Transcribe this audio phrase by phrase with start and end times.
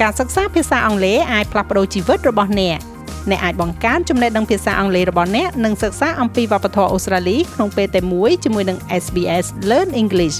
[0.00, 2.78] ការសិក្សាភាសាអង់គ្លេសអាចផ្លាស់ប្ដូរជីវិតរបស់អ្នក
[3.30, 10.36] អ្នកអាចបង្កើនចំណេះដឹងភាសាអង់គ្លេសរបស់អ្នកនិងសិក្សាអំពីវប្បធម៌អូស្ត្រាលីក្នុងពេលតែមួយជាមួយនឹង SBS Learn English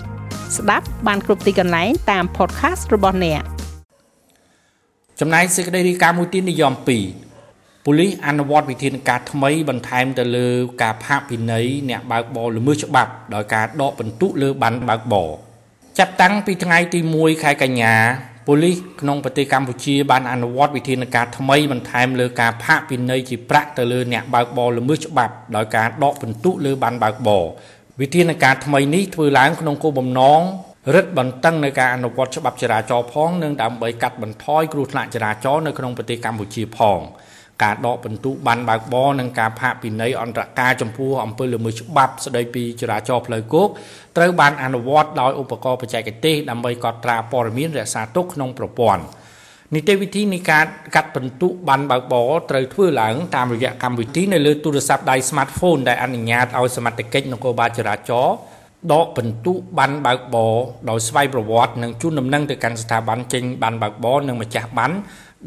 [0.56, 3.40] ស្ដាប់បានគ្រប់ទីកន្លែងតាម podcast របស់អ្នក
[5.20, 6.86] ចំណែកសេចក្តីរាយការណ៍មួយទៀតនិយម2
[7.84, 10.48] ប៉ូលីសអនុវត្តវិធានការថ្មីបន្ថែមទៅលើ
[10.82, 15.30] ការផាកពិន័យអ្នកបើកបរល្មើសច្បាប់ដោយការដកពិន្ទុលើប័ណ្ណបើកបរ
[15.98, 17.94] ចាប់តាំងពីថ្ងៃទី1ខែកញ្ញា
[18.50, 27.44] ប៉ូលីសក្នុងប្រទេសកម្ពុជាបានអនុវត្តវិធានការថ្មីបន្ថែមលើការផាកពិន័យជាប្រាក់ទៅលើអ្នកបើកបរល្មើសច្បាប់ដោយការដកពិន្ទុលើប័ណ្ណបើកបរ
[28.00, 30.40] វិធានការថ្មីនេះធ្វើឡើងក្នុងគោលបំណង
[30.94, 37.00] រឹតបន្តឹងនៅការអនុវត្តច្បាប់ចរាចរណ៍ផងនិងដើម្បីកាត់បន្ថយគ្រោះថ្នាក់ចរាចរណ៍នៅក្នុងប្រទេសកម្ពុជាផង
[37.62, 43.68] ការដកបន្ទុបានបើកបរនិងការផាកពិន័យអន្តរការចំពោះអំពើល្មើសច្បាប់ស្តីពីចរាចរណ៍ផ្លូវគោក
[44.16, 49.02] ត្រូវបានអនុវត្តដោយឧបករណ៍បច្ចេកទេសដើម្បីកត់ត្រាព័ត៌មានរក្សាទុកក្នុងប្រព័ន្ធ
[49.74, 58.34] នីតិវិធីនៃការកាត់បន្ទុបានបើកបរត្រូវធ្វើឡើងតាមរយៈកម្មវិធីនៅលើទូរស័ព្ទដៃ smartphone ដែលអនុញ្ញាតឲ្យសមត្ថកិច្ចនគរបាលចរាចរណ៍
[58.92, 60.54] ដកបន្ទុបានបើកបរ
[60.90, 64.92] ដោយស្វ័យប្រវត្តិនិងជូនដំណឹងទៅកាន់ស្ថាប័នចេញបានបើកបរនិងម្ចាស់បាន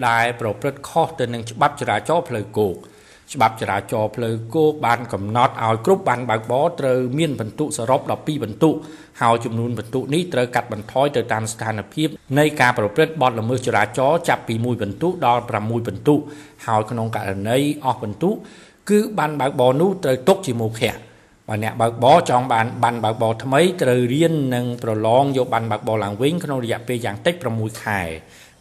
[0.07, 2.75] ដែលប្រព្រឹត្តខុសទៅនឹងច្បាប់ចរាចរណ៍ផ្លូវគោក
[3.33, 8.73] ច្បាប់ចរាចរណ៍ផ្លូវគោកបានកំណត់ឲ្យគ្រប់បានបើកបរត្រូវមានបន្ទុកសរុប12បន្ទុក
[9.21, 12.07] ហើយចំនួនបន្ទុកនេះត្រូវកាត់បន្ថយទៅតាមស្ថានភាព
[12.39, 16.19] នៃការប្រព្រឹត្តបទល្មើសចរាចរណ៍ចាប់ពី1បន្ទុកដល់6បន្ទុក
[16.65, 18.35] ហើយក្នុងករណីអស់បន្ទុក
[18.89, 21.10] គឺបានបើកបរនោះត្រូវទុកជាមុខៈ
[21.47, 28.01] បើអ្នកបើកបរចង់បានបានបើកបរថ្មីត្រូវរៀននិងប្រឡងយកបានបើកបរឡើងវិញក្នុងរយៈពេលយ៉ាងតិច6ខែ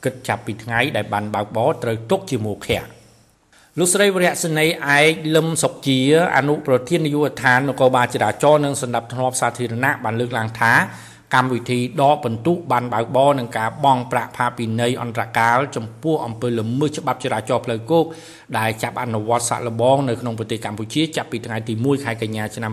[0.05, 2.85] គិតចាប់ពីថ្ងៃដែលបានបើកបរត្រូវទុកជាមុខៈ
[3.79, 4.67] លោកស្រីវរៈសេនី
[4.99, 6.01] ឯកលឹមសុកជា
[6.37, 10.73] អនុប្រធាននាយកដ្ឋាននគរបាលចរាចរណ៍និងសម្ដាប់ធ្នាប់សាធារណៈបានលើកឡើងថា
[11.35, 18.05] កម្មវិធីដកបន្ទុកបានបើកបរនឹងការបង់ប្រាក់ផាពិន័យអន្តរកាលចំពោះអំពើល្មើសច្បាប់ចរាចរណ៍ផ្លូវគោក
[18.59, 22.73] ដែលចាប់អនុវត្តសាក់លបងនៅក្នុងប្រទេសកម្ពុជាចាប់ពីថ្ងៃទី1ខែកញ្ញាឆ្នាំ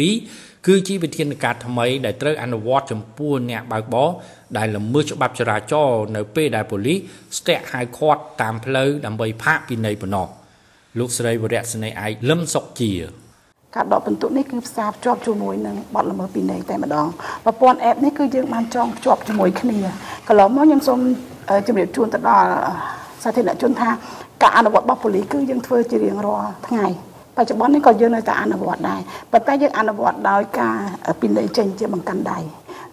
[0.00, 4.08] 2022គឺជាវិធានការថ្មីដែលត្រូវអនុវត្តចំពោះអ្នកបើកបរ
[4.56, 6.98] ដែលល្មើសច្បាប់ចរាចរណ៍នៅពេលដែលប៉ូលីស
[7.38, 10.28] ស្ទាក់ហៅឃាត់តាមផ្លូវដើម្បីផាកពិន័យបំណោះ
[10.98, 12.92] លោកស្រីវរៈសេនីឯកលឹមសុកជា
[13.74, 17.06] ការដកបន្ទុកនេះគឺផ្សារភ្ជាប់ជាមួយនឹងបទល្មើសពីនៃតែម្ដង
[17.44, 19.78] ប្រព័ន្ធ app នេះគឺយើងបានចងភ្ជាប់ជាមួយគ្នា
[20.28, 20.98] កន្លងមកខ្ញុំសូម
[21.66, 22.50] ជម្រាបជូនទៅដល់
[23.22, 23.90] សាធារណជនថា
[24.42, 26.86] ការអនុវត្តរបស់ប៉ូលីសគឺយើងធ្វើជារៀងរាល់ថ្ងៃ
[27.36, 29.00] បច្ចុប្បន្ននេះក៏យើងនៅតែអនុវត្តដែរ
[29.32, 30.76] ប៉ុន្តែយើងអនុវត្តដោយការ
[31.20, 32.38] ពីនៃចេញជាបង្កាន់ដៃ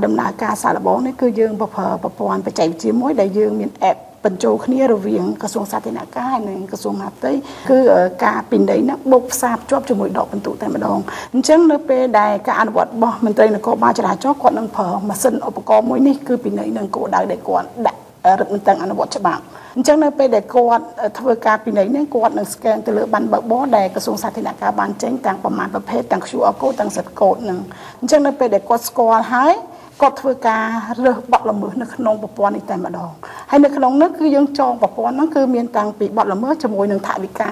[0.04, 7.32] ដំណើរការសាកល្បងនេះគឺយើងប្រើប្រព័ន្ធបច្ចេកវិទ្យាមួយដែលយើងមាន app បញ្ចូលគ្នារវាងក្រសួងសាធារណការនិងក្រសួងមហាផ្ទៃ
[7.70, 7.78] គឺ
[8.26, 11.00] ការពិន័យហ្នឹងបុកផ្សារភ្ជាប់ជាមួយដកបន្ទុកតែម្ដង
[11.34, 18.00] អញ្ចឹងនៅពេលដែលការអនុវត្តរបស់មន្ត្រីនគរបាលចរាចរណ៍គាត់នឹងប្រើម៉ាស៊ីនឧបករណ៍មួយនេះគឺពិន័យនឹងគោលដៅដែលគាត់ដាក់
[18.40, 19.44] រឹតបន្តឹងអនុវត្តច្បាប់
[19.76, 20.84] អញ្ចឹងនៅពេលដែលគាត់
[21.20, 27.60] ធ្វើការពិន័យនេះគាត់នឹងស្កែនទៅលើប័ណ្ណបើកបរដែលក្រសួងសាធារណការបានចេញទាំងប្រមាណប្រភេទទាំង QR code ទាំង zip code នឹង
[28.00, 29.54] អញ្ចឹងនៅពេលដែលគាត់ស្គាល់ហើយ
[30.02, 30.66] គាត់ធ្វើការ
[31.06, 33.12] រើសបាត់ល្មើសនៅក្នុងប្រព័ន្ធនេះតែម្ដង
[33.54, 37.52] ហើយនៅក្នុងនោះគឺយើងចងប្រព័ន្ធហ្នឹងគឺមានតាំងពីបាត់ល្មើសជាមួយនឹងថវិកា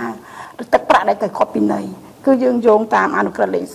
[0.74, 1.82] ទឹកប្រាក់ដែលទៅគាត់ពីណី
[2.26, 3.66] គឺយើងយោងតាមអនុក្រឹត្យលេខ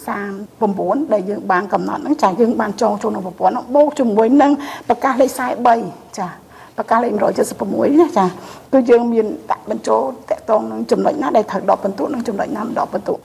[0.52, 4.52] 39ដែលយើងបានកំណត់ហ្នឹងចាយើងបានចងចូលក្នុងប្រព័ន្ធហ្នឹងបូកជាមួយនឹង
[4.88, 5.30] ប្រកាសលេខ
[5.78, 6.28] 43ចា
[6.76, 7.12] ប្រកាសលេខ
[7.54, 8.26] 176ណាចា
[8.72, 13.18] គឺយើងមានដាក់បញ្ចូលតកតងនឹងចំណុចណាដែលត្រូវដកបន្ទុកនិងចំណុចណាមិនដកបន្ទុក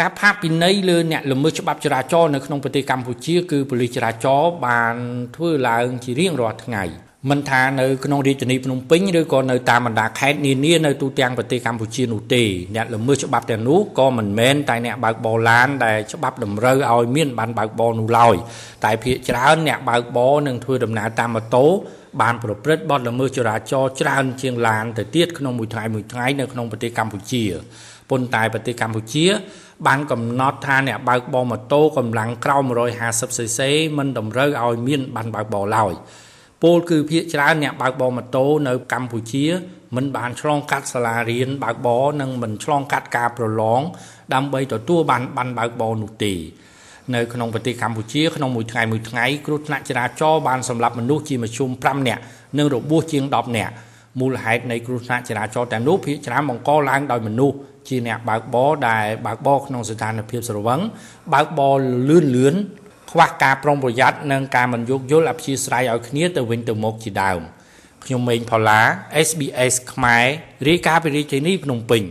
[0.00, 4.96] ការផាកពិន័យលើអ្នកល្មើសច្បាប់ចរាចរណ៍នៅក្នុងប្រទេសកម្ពុជាគឺប៉ូលីសចរាចរណ៍បាន
[5.36, 6.84] ធ្វើឡើងជារៀងរាល់ថ្ងៃ
[7.28, 12.42] មិនថានៅក្នុងរាជធានីភ្នំពេញឬក៏នៅតាមបណ្ដាខេត្តនានានៅទូទាំងប្រទេសកម្ពុជានោះទេ
[12.74, 18.34] អ្នកល្មើសច្បាប់ទាំងនោះក៏មិនមែនតែអ្នកបើកបរឡានដែលច្បាប់តម្រូវឲ្យមានបានបើកបរនោះឡើយ
[18.84, 21.66] តែភាគច្រើនអ្នកបើកបរនឹងធ្វើដំណើរតាមម៉ូតូ
[22.22, 27.44] បានប្រព្រឹត្តបទល្មើសចរាចរណ៍ច្រើនជាងឡានទៅទៀតក្នុងមួយថ្ងៃមួយថ្ងៃនៅក្នុងប្រទេសកម្ពុជា
[28.10, 29.26] ប៉ុន្តែប្រទេសកម្ពុជា
[29.86, 33.60] បានកំណត់ថាអ្នកបើកបរម៉ូតូកម្លាំងក្រោម 150cc
[33.98, 35.94] មិនតម្រូវឲ្យមានបានបើកបរឡើយ
[36.62, 39.44] ពលគឺភាគច្រើនអ្នកបើកបរម៉ូតូនៅកម្ពុជា
[39.96, 43.80] មិនបានឆ្លងកាត់សាលារៀនបើកបរនិងមិនឆ្លងកាត់ការប្រឡង
[44.34, 46.34] ដើម្បីទទួលបានបានបើកបរនោះទេ
[47.14, 52.22] នៅក្នុងប្រទេសកម្ពុជាក្នុងមួយថ្ងៃមួយថ្ងៃគ្រោះថ្នាក់ចរាចរណ៍បានសម្លាប់មនុស្សជាមធ្យម5នាក់
[52.58, 53.72] និងរបួសជាង10នាក់
[54.20, 57.56] មូលហេតុនៃគ្រោះថ្នាក់ចរាចរណ៍ទាំងនោះភាគច្រើនបង្កឡើងដោយមនុស្ស
[57.88, 60.80] ជាអ្នកបើកបរដែលបើកបរក្នុងស្ថានភាពស្រវឹង
[61.34, 61.78] បើកបរ
[62.08, 62.54] លឿនលឿន
[63.10, 67.40] ខ្វះការប្រុងប្រយ័ត្ននិងការមិនយោគយល់អព្យាស្រ័យឲ្យគ្នាទៅវិញទៅមកជាដើម
[68.04, 68.80] ខ្ញុំម៉េងផល្លា
[69.28, 70.26] SBS ខ្មែរ
[70.68, 72.02] រាយការណ៍ពីរាជធានីភ្នំពេញ